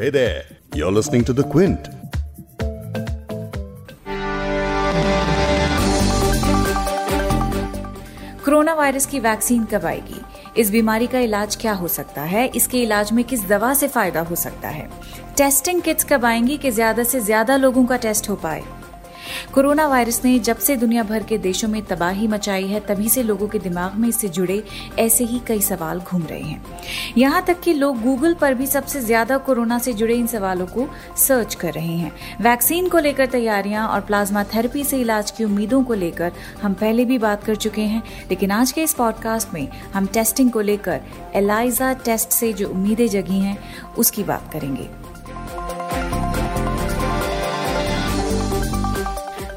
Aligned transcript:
Hey 0.00 0.10
there, 0.10 0.44
you're 0.76 0.92
listening 0.92 1.24
to 1.24 1.32
The 1.32 1.42
Quint. 1.52 1.88
Corona 8.44 8.74
virus 8.74 9.06
की 9.06 9.20
vaccine 9.20 9.64
कब 9.64 9.86
आएगी? 9.86 10.20
इस 10.60 10.70
बीमारी 10.70 11.06
का 11.06 11.18
इलाज 11.18 11.56
क्या 11.56 11.72
हो 11.72 11.88
सकता 11.88 12.22
है? 12.22 12.46
इसके 12.48 12.82
इलाज 12.82 13.12
में 13.12 13.24
किस 13.24 13.44
दवा 13.48 13.74
से 13.74 13.88
फ़ायदा 13.88 14.20
हो 14.20 14.34
सकता 14.34 14.68
है? 14.68 14.88
टेस्टिंग 15.36 15.82
किट्स 15.82 16.04
कब 16.04 16.24
आएँगी 16.24 16.56
कि 16.56 16.70
ज़्यादा 16.70 17.04
से 17.04 17.20
ज़्यादा 17.20 17.56
लोगों 17.56 17.84
का 17.86 17.96
टेस्ट 17.96 18.28
हो 18.28 18.36
पाए? 18.36 18.62
कोरोना 19.54 19.86
वायरस 19.88 20.20
ने 20.24 20.38
जब 20.38 20.58
से 20.58 20.76
दुनिया 20.76 21.02
भर 21.02 21.22
के 21.22 21.38
देशों 21.38 21.68
में 21.68 21.80
तबाही 21.82 22.26
मचाई 22.28 22.66
है, 22.66 22.80
तभी 22.80 23.08
से 23.08 23.22
लोगों 23.22 23.48
के 23.48 23.58
दिमाग 23.58 23.94
में 23.94 24.08
इससे 24.08 24.28
जुड़े 24.28 24.62
ऐसे 24.98 25.24
ही 25.24 25.40
कई 25.46 25.60
सवाल 25.60 26.00
घूम 26.00 26.22
रहे 26.22 26.40
हैं। 26.40 26.62
यहाँ 27.18 27.44
तक 27.44 27.60
कि 27.60 27.72
लोग 27.74 28.00
गूगल 28.02 28.34
पर 28.34 28.54
भी 28.54 28.66
सबसे 28.66 29.00
ज़्यादा 29.00 29.38
कोरोना 29.38 29.78
से 29.78 29.92
जुड़े 29.92 30.14
इन 30.14 30.26
सवालों 30.26 30.66
को 30.66 30.88
सर्च 31.18 31.54
कर 31.54 31.72
रहे 31.72 31.96
हैं। 31.96 32.12
वैक्सीन 32.42 32.88
को 32.88 32.98
लेकर 32.98 33.26
तैयारियाँ 33.26 33.86
और 33.88 34.00
प्लाज्मा 34.00 34.44
थेरेपी 34.44 34.84
से 34.84 35.00
इलाज 35.00 35.30
की 35.30 35.44
उम्मीदों 35.44 35.82
को 35.84 35.94
लेकर 35.94 36.32
हम 36.62 36.74
पहले 36.74 37.04
भी 37.04 37.18
बात 37.18 37.44
कर 37.44 37.56
चुके 37.56 37.82
हैं, 37.82 38.02
लेकिन 38.30 38.50
आज 38.50 38.72
के 38.72 38.82
इस 38.82 38.94
पॉडकास्ट 38.94 39.54
में 39.54 39.68
हम 39.94 40.06
टेस्टिंग 40.06 40.50
को 40.50 40.60
लेकर 40.60 41.00
एलाइजा 41.34 41.92
टेस्ट 42.04 42.30
से 42.30 42.52
जो 42.52 42.68
उम्मीदें 42.68 43.06
जगी 43.08 43.38
हैं, 43.38 43.58
उसकी 43.98 44.24
बात 44.24 44.50
करेंगे। 44.52 44.88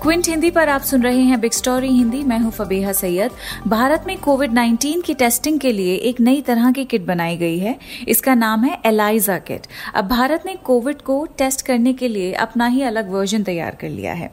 क्विंट 0.02 0.28
हिंदी 0.28 0.50
पर 0.52 0.70
आप 0.70 0.82
सुन 0.82 1.04
रहे 1.04 1.22
हैं 1.22 1.40
बिग 1.42 1.52
स्टोरी 1.52 1.88
हिंदी। 1.88 2.22
मैं 2.24 2.38
हूँ 2.40 2.52
फबेहा 2.52 2.92
सैयद। 2.92 3.32
भारत 3.68 4.04
में 4.08 4.18
कोविड 4.18 4.52
19 4.52 5.02
की 5.02 5.14
टेस्टिंग 5.14 5.60
के 5.60 5.72
लिए 5.72 5.96
एक 5.96 6.22
नई 6.22 6.42
तरह 6.42 6.72
की 6.72 6.86
किट 6.86 7.02
बनाई 7.02 7.38
गई 7.38 7.60
है। 7.60 7.78
इसका 8.08 8.34
नाम 8.36 8.64
है 8.64 8.80
एलाइजा 8.86 9.38
किट 9.38 9.68
अब 9.94 10.08
भारत 10.08 10.44
ने 10.46 10.56
कोविड 10.56 11.02
को 11.02 11.26
टेस्ट 11.38 11.66
करने 11.66 11.94
के 11.94 12.08
लिए 12.08 12.32
अपना 12.34 12.68
ही 12.68 12.82
अलग 12.82 13.12
वर्जन 13.12 13.44
तैयार 13.44 13.76
कर 13.76 13.90
लिया 13.90 14.14
है। 14.14 14.28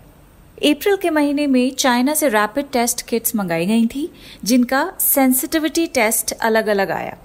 अप्रैल 0.65 0.97
के 0.97 1.11
महीने 1.11 1.47
में 1.47 1.71
चाइना 1.71 2.15
से 2.15 2.29
रैपिड 2.29 2.71
टेस्ट 2.73 3.03
किट्स 3.03 3.37
मंगाई 3.37 3.67
गई 3.67 3.87
थी, 3.87 4.11
जिनका 4.45 4.93
सेंसिटिविटी 5.01 5.87
टेस्ट 5.87 6.33
अलग 6.33 6.67
अलग 6.67 6.91
आया। 6.91 7.17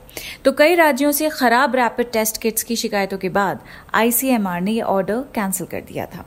तो 0.46 0.52
कई 0.52 0.76
राज्यों 0.76 1.12
से 1.12 1.30
खराब 1.30 1.76
रैपिड 1.76 2.12
टेस्ट 2.12 2.42
किट्स 2.42 2.64
की 2.64 2.76
शिकायतों 2.76 3.18
के 3.18 3.30
बाद 3.30 3.60
आईसीएमआर 3.94 4.62
ने 4.62 4.72
यह 4.72 4.84
ऑर्डर 4.84 5.26
कैंसिल 5.36 5.68
कर 5.68 5.82
दिया 5.82 6.06
था। 6.06 6.26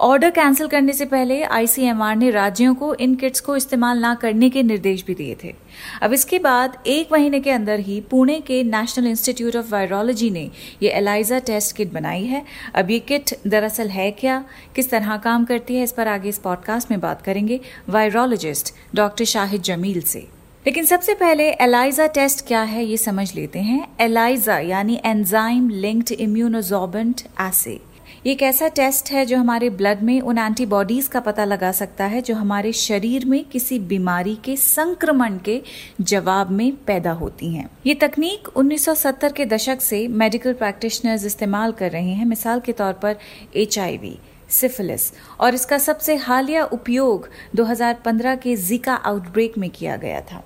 ऑर्डर 0.00 0.30
कैंसिल 0.30 0.66
करने 0.66 0.92
से 0.92 1.04
पहले 1.04 1.42
आईसीएमआर 1.42 2.16
ने 2.16 2.30
राज्यों 2.30 2.74
को 2.74 2.94
इन 2.94 3.14
किट्स 3.14 3.40
को 3.40 3.56
इस्तेमाल 3.56 3.98
ना 3.98 4.14
करने 4.14 4.50
के 4.50 4.62
निर्देश 4.62 5.04
भी 5.06 5.14
दिए 5.14 5.36
थे। 5.44 5.54
अब 6.02 6.12
इसके 6.12 6.38
बाद 6.38 6.76
एक 6.86 7.12
महीने 7.12 7.40
के 7.40 7.50
अंदर 7.50 7.80
ही 7.80 8.00
पुणे 8.00 8.40
के 8.40 8.62
नेशनल 8.64 9.06
इंस्टीट्यूट 9.06 9.56
ऑफ़ 9.56 9.70
वायरोलॉजी 9.70 10.30
ने 10.30 10.50
ये 10.82 10.90
एलाइजा 10.90 11.38
टेस्ट 11.38 11.76
किट 11.76 11.92
बनाई 11.92 12.24
है। 12.24 12.44
अब 12.74 12.90
ये 12.90 12.98
किट 12.98 13.30
दरअसल 13.46 13.88
है 13.88 14.10
क्या, 14.10 14.44
किस 14.76 14.90
तरह 14.90 15.16
काम 15.16 15.44
करती 15.44 15.76
है, 15.76 15.84
इस 15.84 15.92
पर 15.92 16.08
आगे 16.08 16.28
इस 16.28 16.38
पॉडकास्ट 16.38 16.90
में 16.90 17.00
बात 17.00 17.22
करेंगे 17.22 17.60
वायरोलॉजिस्ट 17.88 18.74
डॉक्टर 18.94 19.24
शाहिद 19.24 19.62
जमील 19.62 20.00
से। 20.00 20.26
लेकिन 20.66 20.84
सबसे 20.84 21.14
पहले 21.14 21.48
एलाइजा 21.50 22.06
टेस्ट 22.06 22.46
क्या 22.46 22.62
है, 22.62 22.84
ये 22.84 22.96
समझ 22.96 23.34
लेते 23.34 23.58
हैं। 23.58 23.86
एलाइजा 24.00 24.58
यानी 24.58 25.00
एंजाइम 25.04 25.68
लिंक्ड 25.68 26.12
इम्यूनोजॉर्बेंट 26.12 27.20
एसे 27.40 27.80
ये 28.26 28.32
एक 28.32 28.42
ऐसा 28.42 28.66
टेस्ट 28.68 29.10
है 29.10 29.24
जो 29.26 29.36
हमारे 29.38 29.68
ब्लड 29.70 30.02
में 30.02 30.20
उन 30.20 30.38
एंटीबॉडीज 30.38 31.06
का 31.08 31.20
पता 31.20 31.44
लगा 31.44 31.70
सकता 31.72 32.04
है 32.04 32.20
जो 32.22 32.34
हमारे 32.34 32.72
शरीर 32.72 33.24
में 33.26 33.44
किसी 33.44 33.78
बीमारी 33.78 34.34
के 34.44 34.56
संक्रमण 34.56 35.38
के 35.38 35.60
जवाब 36.00 36.50
में 36.50 36.76
पैदा 36.76 37.12
होती 37.12 37.52
हैं। 37.54 37.68
ये 37.86 37.94
तकनीक 37.94 38.48
1970 38.48 39.32
के 39.32 39.46
दशक 39.46 39.80
से 39.80 40.06
मेडिकल 40.08 40.52
प्रैक्टिशनर्स 40.52 41.24
इस्तेमाल 41.26 41.72
कर 41.72 41.90
रहे 41.90 42.12
हैं। 42.12 42.26
मिसाल 42.26 42.60
के 42.60 42.72
तौर 42.72 42.92
पर 42.92 43.16
एचआईवी 43.56 44.18
सिफिलिस 44.50 45.12
और 45.40 45.54
इसका 45.54 45.78
सबसे 45.78 46.16
हालिया 46.16 46.64
उपयोग 46.64 47.28
2015 47.56 48.36
के 48.36 48.56
जीका 48.56 48.94
आउटब्रेक 48.94 49.58
में 49.58 49.70
किया 49.70 49.96
गया 49.96 50.20
था। 50.20 50.42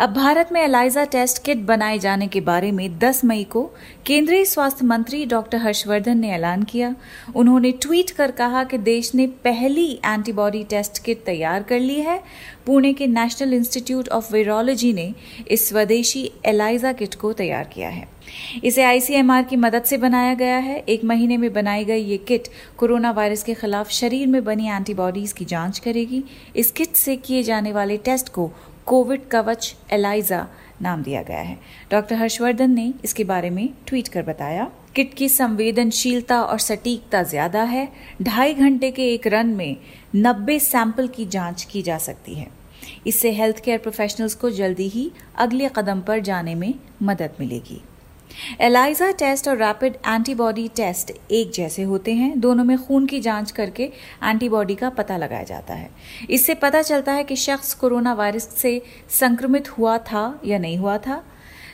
अब 0.00 0.12
भारत 0.14 0.48
में 0.52 0.60
एलाइजा 0.60 1.04
टेस्ट 1.04 1.42
किट 1.44 1.58
बनाए 1.58 1.98
जाने 1.98 2.26
के 2.26 2.40
बारे 2.40 2.70
में 2.72 2.98
10 2.98 3.24
मई 3.24 3.42
को 3.44 3.62
केंद्रीय 4.06 4.44
स्वास्थ्य 4.44 4.84
मंत्री 4.84 5.24
डॉक्टर 5.26 5.58
हर्षवर्धन 5.58 6.18
ने 6.18 6.30
ऐलान 6.30 6.62
किया। 6.62 6.94
उन्होंने 7.36 7.72
ट्वीट 7.72 8.10
कर 8.10 8.30
कहा 8.30 8.64
कि 8.64 8.78
देश 8.78 9.14
ने 9.14 9.26
पहली 9.44 9.90
एंटीबॉडी 10.06 10.64
टेस्ट 10.64 11.02
किट 11.02 11.24
तैयार 11.24 11.62
कर 11.62 11.80
ली 11.80 12.00
है। 12.00 12.22
पुणे 12.66 12.92
के 12.92 13.06
नेशनल 13.06 13.54
इंस्टीट्यूट 13.54 14.08
ऑफ़ 14.08 14.32
वायरोलॉजी 14.32 14.92
ने 14.92 15.12
इस 15.48 15.68
स्वदेशी 15.68 16.30
एलाइजा 16.44 16.92
किट 16.92 17.14
को 17.14 17.32
तैयार 17.32 17.64
किया 17.64 17.88
है। 17.88 18.08
इसे 18.64 18.82
आईसीएमआर 18.82 19.42
की 19.42 19.56
मदद 19.56 19.82
से 19.82 19.96
बनाया 19.98 20.34
गया 20.34 20.56
है। 20.56 20.78
एक 20.78 21.04
महीने 21.04 21.36
में 21.36 21.52
बनाई 21.52 21.84
गई 21.84 22.02
ये 22.02 22.16
किट 22.18 22.48
कोरोना 22.78 23.10
वायरस 23.10 23.42
के 23.42 23.54
खिलाफ 23.54 23.90
शरीर 23.90 24.26
में 24.26 24.44
बनी 24.44 24.68
एंटीबॉडीज 24.68 25.32
की 25.32 25.44
जाँच 25.44 25.78
करेगी। 25.78 26.24
इस 26.56 26.70
किट 26.70 26.94
से 26.96 27.16
किए 27.16 27.42
जाने 27.42 27.72
वाले 27.72 27.96
टेस्ट 27.96 28.28
को 28.28 28.50
कोविड 28.86 29.28
कवच 29.28 29.74
एलाइजा 29.92 30.46
नाम 30.82 31.02
दिया 31.02 31.22
गया 31.22 31.40
है। 31.40 31.58
डॉक्टर 31.90 32.16
हर्षवर्धन 32.16 32.70
ने 32.70 32.92
इसके 33.04 33.24
बारे 33.24 33.50
में 33.50 33.68
ट्वीट 33.86 34.08
कर 34.08 34.22
बताया, 34.22 34.70
किट 34.94 35.14
की 35.14 35.28
संवेदनशीलता 35.28 36.40
और 36.42 36.58
सटीकता 36.58 37.22
ज़्यादा 37.22 37.62
है, 37.62 37.88
ढाई 38.22 38.54
घंटे 38.54 38.90
के 38.90 39.12
एक 39.14 39.26
रन 39.26 39.46
में 39.48 39.76
90 40.16 40.58
सैंपल 40.60 41.08
की 41.08 41.26
जाँच 41.26 41.64
की 41.64 41.82
जा 41.82 41.98
सकती 41.98 42.34
है। 42.34 42.48
इससे 43.06 43.30
हेल्थ 43.32 43.60
केयर 43.64 43.78
प्रोफेशनल्स 43.78 44.34
को 44.34 44.50
जल्दी 44.50 44.88
ही 44.88 45.10
अगले 45.36 45.68
कदम 45.76 46.00
पर 46.00 46.20
जाने 46.20 46.54
में 46.54 46.74
मदद 47.02 47.36
मिलेगी। 47.40 47.80
एलाइजा 48.60 49.10
टेस्ट 49.10 49.48
और 49.48 49.56
रैपिड 49.56 49.96
एंटीबॉडी 50.06 50.68
टेस्ट 50.68 51.12
एक 51.30 51.50
जैसे 51.50 51.82
होते 51.82 52.12
हैं। 52.12 52.40
दोनों 52.40 52.64
में 52.64 52.76
खून 52.78 53.06
की 53.06 53.20
जाँच 53.20 53.50
करके 53.50 53.84
एंटीबॉडी 54.24 54.74
का 54.74 54.90
पता 54.90 55.16
लगाया 55.16 55.42
जाता 55.42 55.74
है। 55.74 55.90
इससे 56.30 56.54
पता 56.54 56.82
चलता 56.82 57.12
है 57.12 57.24
कि 57.24 57.36
शख्स 57.36 57.74
कोरोना 57.74 58.12
वायरस 58.12 58.48
से 58.56 58.82
संक्रमित 59.10 59.78
हुआ 59.78 59.98
था 59.98 60.40
या 60.44 60.58
नहीं 60.58 60.78
हुआ 60.78 60.98
था। 60.98 61.24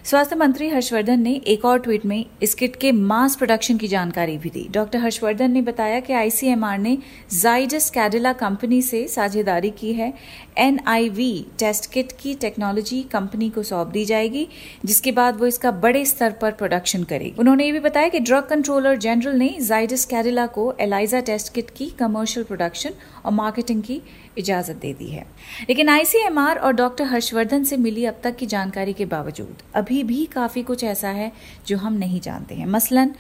स्वास्थ्य 0.08 0.36
मंत्री 0.36 0.68
हर्षवर्धन 0.68 1.20
ने 1.20 1.32
एक 1.46 1.64
और 1.64 1.78
ट्वीट 1.78 2.04
में 2.06 2.24
इस 2.42 2.54
किट 2.54 2.76
के 2.76 2.90
मास 2.92 3.34
प्रोडक्शन 3.36 3.78
की 3.78 3.88
जानकारी 3.88 4.36
भी 4.38 4.50
दी। 4.50 4.66
डॉक्टर 4.70 4.98
हर्षवर्धन 4.98 5.50
ने 5.50 5.62
बताया 5.62 5.98
कि 6.00 6.12
आईसीएमआर 6.12 6.78
ने 6.78 6.96
जाइडस 7.32 7.88
कैडिला 7.90 8.32
कंपनी 8.32 8.80
से 8.82 9.06
साझेदारी 9.08 9.70
की 9.70 9.92
है। 9.92 10.12
एनआईवी 10.58 11.46
टेस्ट 11.58 11.90
किट 11.92 12.12
की 12.12 12.34
टेक्नोलॉजी 12.34 13.02
कंपनी 13.02 13.48
को 13.50 13.62
सौंप 13.62 13.88
दी 13.88 14.04
जाएगी, 14.04 14.46
जिसके 14.84 15.12
बाद 15.12 15.36
वो 15.36 15.46
इसका 15.46 15.70
बड़े 15.72 16.04
स्तर 16.04 16.32
पर 16.32 16.52
प्रोडक्शन 16.52 17.04
करेगी। 17.04 17.34
उन्होंने 17.38 17.64
ये 17.64 17.72
भी 17.72 17.80
बताया 17.80 18.08
कि 18.08 18.20
ड्रग 18.20 18.46
कंट्रोलर 18.46 18.96
जनरल 18.96 19.36
ने 19.36 19.54
जाइडस 19.60 20.04
कैडिला 20.04 20.46
को 20.46 20.72
एलाइजा 20.80 21.20
टेस्ट 21.20 21.52
किट 21.54 21.70
की 21.70 21.90
कमर्शियल 21.98 22.46
प्रोडक्शन 22.46 22.94
और 23.24 23.32
मार्केटिंग 23.32 23.82
की 23.82 24.00
इजाज़त 24.38 24.76
दे 24.76 24.92
दी 24.94 25.10
है। 25.10 25.26
लेकिन 25.68 25.88
आईसीएमआर 25.88 26.56
और 26.56 26.72
डॉक्टर 26.72 27.04
हर्षवर्धन 27.04 27.64
से 27.64 27.76
मिली 27.76 28.04
अब 28.04 28.20
तक 28.24 28.36
की 28.36 28.46
जानकारी 28.46 28.92
के 28.92 29.04
बावजूद, 29.06 29.62
अभी 29.74 29.97
भी 30.04 30.26
काफ़ी 30.26 30.62
कुछ 30.62 30.84
ऐसा 30.84 31.08
है 31.08 31.32
जो 31.66 31.76
हम 31.76 31.92
नहीं 31.92 32.20
जानते 32.20 32.54
हैं। 32.54 32.66
मसलन 32.66 33.14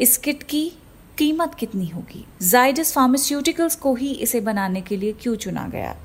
इस 0.00 0.16
किट 0.16 0.42
की 0.42 0.72
कीमत 1.18 1.54
कितनी 1.54 1.86
होगी? 1.86 2.24
जाइडस 2.42 2.92
फार्मास्यूटिकल्स 2.92 3.76
को 3.76 3.94
ही 3.94 4.12
इसे 4.12 4.40
बनाने 4.40 4.80
के 4.80 4.96
लिए 4.96 5.12
क्यों 5.12 5.36
चुना 5.36 5.68
गया? 5.68 5.96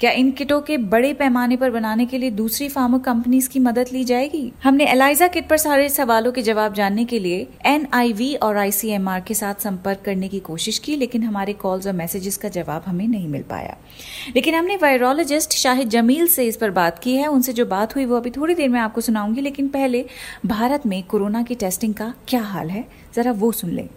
क्या 0.00 0.10
इन 0.10 0.30
किटों 0.30 0.60
के 0.60 0.76
बड़े 0.76 1.12
पैमाने 1.12 1.56
पर 1.56 1.70
बनाने 1.70 2.06
के 2.06 2.18
लिए 2.18 2.30
दूसरी 2.30 2.68
फार्मा 2.68 2.98
कंपनीज़ 2.98 3.48
की 3.48 3.58
मदद 3.58 3.86
ली 3.92 4.04
जाएगी? 4.04 4.52
हमने 4.62 4.84
एलाइजा 4.84 5.28
किट 5.28 5.48
पर 5.48 5.56
सारे 5.56 5.88
सवालों 5.88 6.32
के 6.32 6.42
जवाब 6.42 6.74
जानने 6.74 7.04
के 7.04 7.18
लिए 7.18 7.48
एनआईवी 7.66 8.34
और 8.34 8.56
आईसीएमआर 8.56 9.20
के 9.20 9.34
साथ 9.34 9.54
संपर्क 9.54 9.98
करने 10.04 10.28
की 10.28 10.40
कोशिश 10.40 10.78
की, 10.78 10.96
लेकिन 10.96 11.22
हमारे 11.22 11.52
कॉल्स 11.52 11.86
और 11.86 11.92
मैसेजेस 11.92 12.36
का 12.36 12.48
जवाब 12.48 12.82
हमें 12.86 13.08
नहीं 13.08 13.28
मिल 13.28 13.42
पाया। 13.42 13.76
लेकिन 14.36 14.54
हमने 14.54 14.76
वायरोलॉजिस्ट 14.76 15.52
शाहिद 15.52 15.88
जमील 15.88 16.26
से 16.26 16.44
इस 16.44 16.56
पर 16.56 16.70
बात 16.70 16.98
की 16.98 17.16
है। 17.16 17.26
उनसे 17.26 17.52
जो 17.52 17.66
बात 17.66 17.96
हुई, 17.96 18.04
वो 18.04 18.16
अभी 18.16 18.30
थोड़ी 18.30 18.54
देर 18.54 18.68
में 18.68 18.80
आपको 18.80 19.00
सुनाऊँगी, 19.00 19.40
लेकिन 19.40 19.68
पहले 19.68 20.06
भारत 20.46 20.86
में 20.86 21.02
कोरोना 21.02 21.42
की 21.42 21.54
टेस्टिंग 21.54 21.94
का 21.94 22.14
क्या 22.28 22.42
हाल 22.42 22.70
है? 22.70 22.84
जरा 23.14 23.32
वो 23.32 23.52
सुन 23.52 23.70
लें। 23.70 23.88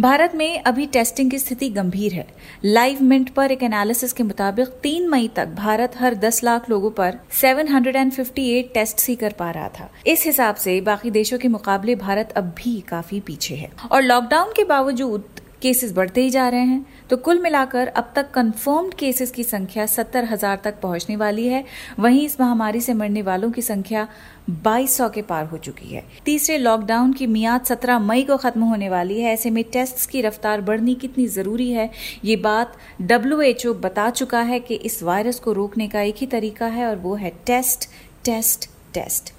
भारत 0.00 0.32
में 0.34 0.62
अभी 0.62 0.86
टेस्टिंग 0.86 1.30
की 1.30 1.38
स्थिति 1.38 1.68
गंभीर 1.68 2.12
है। 2.12 2.26
लाइव 2.64 3.02
मिंट 3.02 3.30
पर 3.30 3.52
एक 3.52 3.62
एनालिसिस 3.62 4.12
के 4.12 4.22
मुताबिक 4.22 4.68
तीन 4.68 5.08
मई 5.08 5.28
तक 5.28 5.48
भारत 5.48 5.92
हर 5.98 6.14
10 6.14 6.44
लाख 6.44 6.70
लोगों 6.70 6.90
पर 6.90 7.18
758 7.32 8.62
टेस्ट 8.74 9.08
ही 9.08 9.16
कर 9.16 9.32
पा 9.32 9.50
रहा 9.50 9.68
था। 9.68 9.90
इस 10.06 10.26
हिसाब 10.26 10.54
से 10.54 10.80
बाकी 10.80 11.10
देशों 11.10 11.38
के 11.38 11.48
मुकाबले 11.48 11.94
भारत 11.94 12.34
अब 12.36 12.44
भी 12.44 12.80
काफ़ी 12.80 13.20
पीछे 13.20 13.54
है। 13.54 13.70
और 13.92 14.02
लॉकडाउन 14.02 14.52
के 14.56 14.64
बावजूद 14.64 15.24
केसेस 15.62 15.92
बढ़ते 15.92 16.22
ही 16.22 16.30
जा 16.30 16.48
रहे 16.48 16.60
हैं। 16.60 16.84
तो 17.10 17.16
कुल 17.18 17.38
मिलाकर 17.38 17.86
अब 17.88 18.12
तक 18.16 18.30
कंफर्म्ड 18.30 18.94
केसेस 18.94 19.30
की 19.30 19.44
संख्या 19.44 19.86
सत्तर 19.86 20.24
हज़ार 20.24 20.60
तक 20.64 20.80
पहुँचने 20.80 21.16
वाली 21.16 21.46
है। 21.48 21.64
वहीं 21.98 22.24
इस 22.24 22.40
महामारी 22.40 22.80
से 22.80 22.94
मरने 22.94 23.22
वालों 23.22 23.50
की 23.50 23.62
संख्या 23.62 24.06
बाईस 24.64 24.96
सौ 24.96 25.08
के 25.08 25.22
पार 25.22 25.44
हो 25.44 25.58
चुकी 25.58 25.88
है। 25.88 26.04
तीसरे 26.24 26.58
लॉकडाउन 26.58 27.12
की 27.12 27.26
मियाद 27.28 27.64
सत्रह 27.64 27.98
मई 28.00 28.22
को 28.22 28.36
खत्म 28.36 28.62
होने 28.62 28.88
वाली 28.88 29.20
है। 29.20 29.32
ऐसे 29.32 29.50
में 29.50 29.62
टेस्ट 29.64 30.08
की 30.10 30.22
रफ्तार 30.22 30.60
बढ़नी 30.60 30.94
कितनी 30.96 31.26
ज़रूरी 31.28 31.70
है, 31.72 31.90
ये 32.24 32.36
बात 32.38 32.76
डब्ल्यू 33.02 33.74
बता 33.76 34.08
चुका 34.12 34.40
है 34.42 34.60
कि 34.60 34.74
इस 34.76 35.02
वायरस 35.02 35.40
को 35.40 35.52
रोकने 35.52 35.88
का 35.88 36.00
एक 36.02 36.16
ही 36.16 36.26
तरीका 36.28 36.66
है 36.68 36.86
और 36.86 36.96
वो 36.98 37.14
है 37.14 37.32
टेस्ट 37.46 37.88
टेस्ट 38.24 38.68
टेस्ट 38.94 39.32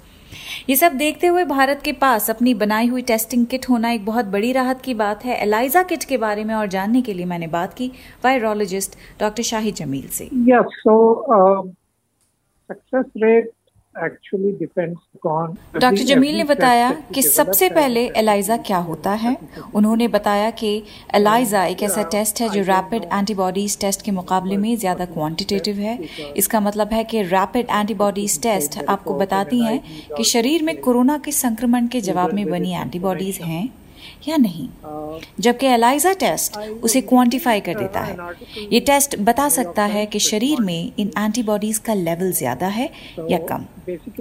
ये 0.68 0.76
सब 0.76 0.92
देखते 0.92 1.26
हुए 1.26 1.44
भारत 1.44 1.82
के 1.84 1.92
पास 1.92 2.30
अपनी 2.30 2.54
बनाई 2.54 2.86
हुई 2.86 3.02
टेस्टिंग 3.02 3.46
किट 3.46 3.68
होना 3.68 3.90
एक 3.90 4.04
बहुत 4.04 4.24
बड़ी 4.24 4.52
राहत 4.52 4.80
की 4.80 4.94
बात 4.94 5.24
है। 5.24 5.36
एलाइजा 5.42 5.82
किट 5.82 6.04
के 6.04 6.16
बारे 6.16 6.44
में 6.44 6.54
और 6.54 6.66
जानने 6.66 7.02
के 7.02 7.14
लिए 7.14 7.26
मैंने 7.26 7.46
बात 7.46 7.74
की 7.74 7.90
वायरोलॉजिस्ट 8.24 8.94
डॉक्टर 9.20 9.42
शाहिद 9.42 9.74
जमील 9.74 10.08
से। 10.08 10.24
Yes 10.24 10.66
so 10.76 11.24
success 12.70 13.04
success 13.06 13.59
depends 13.94 14.98
doctor 15.76 16.02
Jameel 16.04 16.36
ने 16.36 16.44
बताया 16.44 16.90
कि 17.14 17.22
सबसे 17.22 17.68
पहले 17.70 18.04
एलाइजा 18.16 18.56
क्या 18.66 18.78
होता 18.78 19.10
है? 19.12 19.36
उन्होंने 19.74 20.08
बताया 20.08 20.50
कि 20.50 20.70
एलाइजा 21.14 21.64
एक 21.64 21.82
ऐसा 21.82 22.02
टेस्ट 22.12 22.40
है 22.40 22.48
जो 22.48 22.60
रैपिड 22.62 23.04
एंटीबॉडीज 23.04 23.78
टेस्ट 23.80 24.04
के 24.04 24.10
मुकाबले 24.10 24.56
में 24.56 24.76
ज़्यादा 24.76 25.04
क्वांटिटेटिव 25.06 25.78
है। 25.78 25.98
इसका 26.36 26.60
मतलब 26.60 26.92
है 26.92 27.02
कि 27.04 27.22
रैपिड 27.24 27.66
एंटीबॉडीज 27.70 28.40
टेस्ट 28.42 28.78
आपको 28.84 29.18
बताती 29.18 29.60
हैं 29.62 29.80
कि 30.16 30.24
शरीर 30.24 30.62
में 30.62 30.76
कोरोना 30.80 31.18
के 31.18 31.32
संक्रमण 31.32 31.86
के 31.86 32.00
जवाब 32.00 32.32
में 32.34 32.44
बनी 32.50 32.72
एंटीबॉडीज 32.72 33.38
हैं। 33.42 33.68
या 34.28 34.36
नहीं? 34.36 34.68
जबकि 35.40 35.66
एलाइजा 35.66 36.12
टेस्ट 36.20 36.58
उसे 36.82 37.00
क्वांटिफाई 37.02 37.60
कर 37.60 37.74
देता 37.74 38.00
है। 38.00 38.16
ये 38.72 38.80
टेस्ट 38.80 39.18
बता 39.20 39.48
सकता 39.48 39.84
है 39.86 40.04
कि 40.06 40.18
शरीर 40.20 40.60
में 40.60 40.92
इन 40.98 41.10
एंटीबॉडीज 41.18 41.78
का 41.78 41.94
लेवल 41.94 42.32
ज़्यादा 42.32 42.66
है 42.68 42.90
या 43.30 43.38
कम। 43.50 43.64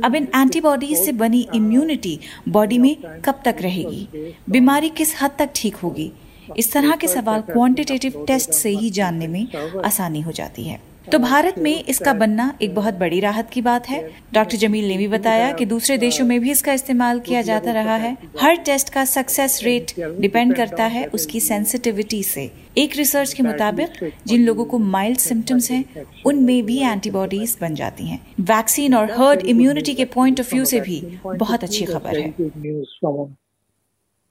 अब 0.04 0.16
इन 0.16 0.28
एंटीबॉडीज 0.36 0.98
से 0.98 1.12
बनी 1.12 1.48
इम्यूनिटी 1.56 2.20
बॉडी 2.50 2.78
में 2.78 2.96
कब 3.26 3.42
तक 3.46 3.56
रहेगी? 3.62 4.34
बीमारी 4.50 4.90
किस 4.90 5.22
हद 5.22 5.32
तक 5.40 5.50
ठीक 5.56 5.76
होगी? 5.76 6.12
इस 6.58 6.72
तरह 6.74 6.96
के 6.96 7.08
सवाल 7.08 7.42
क्वांटिटेटिव 7.42 8.24
टेस्ट 8.28 8.52
से 8.52 8.70
ही 8.70 8.90
जानने 8.90 9.28
में 9.28 9.48
आसानी 9.86 10.22
हो 10.22 10.32
जाती 10.32 10.64
है। 10.64 10.80
तो 11.12 11.20
भारत 11.20 11.56
में 11.58 11.84
इसका 11.84 12.14
बनना 12.14 12.58
एक 12.62 12.74
बहुत 12.76 12.94
बड़ी 12.94 13.20
राहत 13.20 13.50
की 13.50 13.62
बात 13.62 13.90
है। 13.90 14.02
डॉक्टर 14.34 14.58
जमील 14.58 14.88
ने 14.88 14.98
भी 14.98 15.08
बताया 15.08 15.52
कि 15.52 15.66
दूसरे 15.66 15.98
देशों 15.98 16.26
में 16.26 16.40
भी 16.40 16.52
इसका 16.52 16.74
इस्तेमाल 16.74 17.20
किया 17.20 17.42
जाता 17.42 17.72
रहा 17.72 17.96
है। 17.96 18.16
हर 18.42 18.56
टेस्ट 18.56 18.90
का 18.90 19.06
सक्सेस 19.06 19.60
रेट 19.64 19.94
डिपेंड 20.20 20.56
करता 20.56 20.86
है 20.86 21.06
उसकी 21.06 21.40
सेंसिटिविटी 21.40 22.24
से। 22.24 22.50
एक 22.78 22.96
रिसर्च 22.98 23.34
के 23.34 23.44
मुताबिक, 23.44 24.12
जिन 24.28 24.46
लोगों 24.46 24.66
को 24.66 24.78
माइल्ड 24.78 25.18
सिम्टम्स 25.18 25.72
हैं, 25.72 25.84
उनमें 26.26 26.66
भी 26.66 26.80
एंटीबॉडीज 26.80 27.58
बन 27.62 27.76
जाती 27.76 28.08
हैं। 28.08 28.20
वैक्सीन 28.40 28.96
और 28.96 29.12
हर्ड 29.12 29.46
इम्यूनिटी 29.46 29.94
के 29.94 30.06
पॉइंट 30.06 30.40
ऑफ़ 30.40 30.54
व्यू 30.54 30.66
से 30.66 30.80
भी 30.80 31.02
बहुत 31.26 31.64
अच्छी 31.64 31.86
खबर 31.86 32.20
है। 32.20 32.34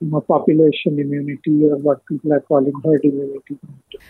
Population 0.01 0.97
immunity 0.97 1.65
or 1.65 1.77
what 1.77 2.05
people 2.05 2.33
are 2.33 2.39
calling 2.41 2.73
herd 2.83 3.03
immunity. 3.03 3.57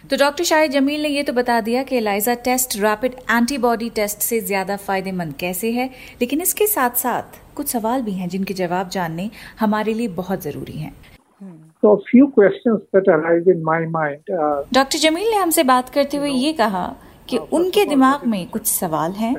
तो 0.10 0.18
डॉक्टर 0.18 0.44
शाहिद 0.44 0.72
जमील 0.72 1.02
ने 1.02 1.10
ये 1.10 1.24
तो 1.24 1.34
बता 1.34 1.60
दिया 1.62 1.84
कि 1.84 1.96
ELISA 1.98 2.34
test 2.46 2.78
rapid 2.80 3.14
antibody 3.32 3.90
test 3.96 4.22
से 4.22 4.40
ज़्यादा 4.42 4.76
फ़ायदेमंद 4.78 5.34
कैसे 5.40 5.72
है 5.72 5.90
लेकिन 6.22 6.42
इसके 6.42 6.68
साथ 6.68 6.98
साथ 6.98 7.40
कुछ 7.56 7.68
सवाल 7.68 8.02
भी 8.02 8.12
हैं 8.14 8.28
जिनके 8.30 8.54
जवाब 8.54 8.90
जानने 8.90 9.30
हमारे 9.60 9.94
लिए 9.94 10.08
बहुत 10.16 10.44
ज़रूरी 10.44 10.78
हैं 10.78 10.94
So 11.84 11.92
a 11.92 12.00
few 12.04 12.26
questions 12.30 12.82
that 12.94 13.08
arise 13.08 13.46
in 13.48 13.62
my 13.64 13.80
mind. 13.92 14.32
Uh, 14.32 14.74
doctor 14.74 15.00
Jameel 15.00 15.30
ने 15.30 15.38
हमसे 15.38 15.64
बात 15.64 15.90
करते 15.90 16.18
हुए 16.18 16.32
ये 16.32 16.52
कहा 16.54 16.84
कि 17.30 17.38
उनके 17.54 17.86
दिमाग 17.86 18.26
में 18.28 18.46
कुछ 18.48 18.66
सवाल 18.68 19.12
हैं 19.14 19.36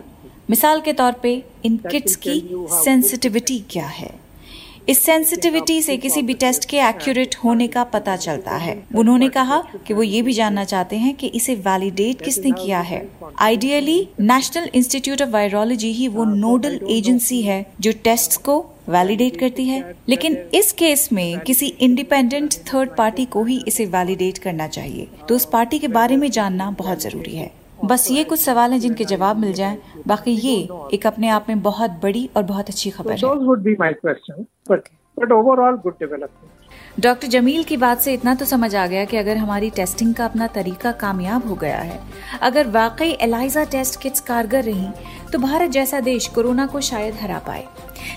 मिसाल 0.50 0.80
के 0.80 0.92
तौर 0.92 1.12
पे 1.22 1.32
इन 1.64 1.76
किट्स 1.90 2.16
की 2.16 2.40
सेंसिटिविटी 2.74 3.58
क्या 3.70 3.86
है 3.94 4.10
इस 4.90 5.04
सेंसिटिविटी 5.04 5.80
से 5.82 5.96
किसी 5.96 6.22
भी 6.22 6.34
टेस्ट 6.34 6.64
के 6.64 6.78
एक्यूरेट 6.78 7.34
होने 7.44 7.66
का 7.68 7.84
पता 7.84 8.16
चलता 8.16 8.56
है। 8.56 8.82
उन्होंने 8.94 9.28
कहा 9.28 9.62
कि 9.86 9.94
वो 9.94 10.02
ये 10.02 10.22
भी 10.22 10.32
जानना 10.32 10.64
चाहते 10.64 10.96
हैं 10.96 11.14
कि 11.14 11.26
इसे 11.26 11.54
वैलिडेट 11.54 12.22
किसने 12.22 12.50
किया 12.50 12.80
है। 12.80 13.08
Ideally 13.38 14.08
national 14.20 14.68
institute 14.74 15.22
of 15.22 15.28
virology 15.28 15.92
ही 15.92 16.08
वो 16.08 16.24
नोडल 16.24 16.80
एजेंसी 16.90 17.42
है 17.42 17.64
जो 17.80 17.92
टेस्ट 18.04 18.40
को 18.42 18.58
वैलिडेट 18.88 19.36
करती 19.36 19.64
है। 19.64 19.94
लेकिन 20.08 20.36
इस 20.54 20.72
केस 20.72 21.08
में 21.12 21.40
किसी 21.40 21.66
इंडिपेंडेंट 21.66 22.54
थर्ड 22.74 22.96
पार्टी 22.96 23.24
को 23.24 23.44
ही 23.44 23.62
इसे 23.68 23.86
वैलिडेट 23.86 24.38
करना 24.38 24.66
चाहिए। 24.66 25.08
तो 25.28 25.36
उस 25.36 25.44
पार्टी 25.44 25.78
के 25.78 25.88
बारे 25.88 26.16
में 26.16 26.30
जानना 26.30 26.70
बहुत 26.70 27.02
ज़रूरी 27.02 27.36
है। 27.36 27.50
बस 27.84 28.10
ये 28.10 28.24
कुछ 28.24 28.40
सवाल 28.40 28.72
हैं 28.72 28.80
जिनके 28.80 29.04
जवाब 29.04 29.36
मिल 29.36 29.52
जाएँ। 29.52 29.78
बाकी 30.06 30.30
ये 30.30 30.68
एक 30.94 31.06
अपने 31.06 31.28
आप 31.28 31.46
में 31.48 31.62
बहुत 31.62 31.90
बड़ी 31.90 32.30
और 32.36 32.42
बहुत 32.42 32.68
अच्छी 32.68 32.90
खबर 32.90 33.12
है। 33.12 33.16
But 35.18 35.32
overall 35.32 35.76
good 35.76 35.96
my 35.98 36.26
doctor 36.98 37.28
Jameel 37.28 37.62
की 37.64 37.76
बात 37.76 38.00
से 38.00 38.12
इतना 38.14 38.34
तो 38.34 38.44
समझ 38.44 38.74
आ 38.74 38.86
गया 38.86 39.04
कि 39.04 39.16
अगर 39.16 39.36
हमारी 39.36 39.68
टेस्टिंग 39.70 40.14
का 40.14 40.24
अपना 40.24 40.46
तरीका 40.46 40.92
कामयाब 40.92 41.46
हो 41.48 41.54
गया 41.54 41.78
है 41.78 42.00
अगर 42.42 42.66
वाकई 42.66 43.10
एलाइजा 43.20 43.64
टेस्ट 43.64 44.00
किट्स 44.00 44.20
कारगर 44.20 44.64
रही 44.64 44.88
तो 45.32 45.38
भारत 45.38 45.70
जैसा 45.70 46.00
देश 46.00 46.26
कोरोना 46.26 46.66
को 46.66 46.80
शायद 46.80 47.14
हरा 47.14 47.38
पाए। 47.38 47.64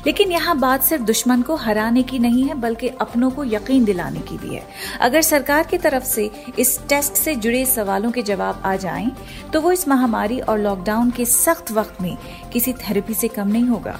लेकिन 0.06 0.31
यहाँ 0.31 0.58
बात 0.60 0.84
सिर्फ़ 0.84 1.04
दुश्मन 1.04 1.42
को 1.42 1.56
हराने 1.56 2.04
की 2.04 2.20
नहीं 2.20 2.44
है 2.44 2.54
बल्कि 2.54 2.88
अपनों 3.02 3.30
को 3.31 3.44
यकीन 3.44 3.86
दिलाने 3.86 4.20
की 4.20 4.38
भी 4.38 4.56
है। 4.56 4.64
अगर 5.02 5.22
सरकार 5.22 5.68
की 5.68 5.78
तरफ़ 5.78 6.04
से 6.04 6.30
इस 6.60 6.80
टेस्ट 6.90 7.14
से 7.14 7.36
जुड़े 7.36 7.66
सवालों 7.66 8.12
के 8.12 8.22
जवाब 8.22 8.62
आ 8.66 8.75
जाएँ, 8.75 9.12
तो 9.54 9.62
वो 9.62 9.72
इस 9.72 9.88
महामारी 9.88 10.40
और 10.40 10.60
लॉकडाउन 10.60 11.12
के 11.12 11.25
सख्त 11.25 11.72
वक्त 11.72 12.02
में 12.02 12.18
किसी 12.54 12.74
थेरेपी 12.74 13.14
से 13.14 13.28
कम 13.28 13.48
नहीं 13.48 13.66
होगा। 13.66 14.00